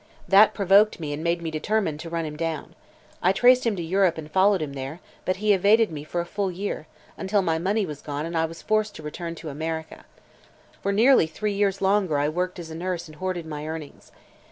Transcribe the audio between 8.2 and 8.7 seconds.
and I was